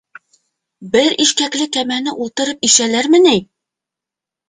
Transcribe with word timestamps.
Бер 0.95 1.13
ишкәкле 1.27 1.69
кәмәне 1.77 2.17
ултырып 2.25 2.69
ишәләрме 2.71 3.25
ни? 3.31 3.39